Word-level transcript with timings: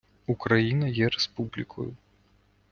Україна 0.27 0.87
є 0.87 1.09
республікою. 1.09 1.95